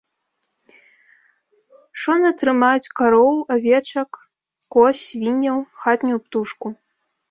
Шона 2.01 2.31
трымаюць 2.43 2.91
кароў, 3.03 3.35
авечак, 3.59 4.09
коз, 4.77 4.95
свінняў, 5.07 5.57
хатнюю 5.87 6.17
птушку. 6.29 6.67